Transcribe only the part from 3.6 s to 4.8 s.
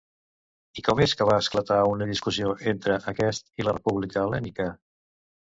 i la República Hel·lènica?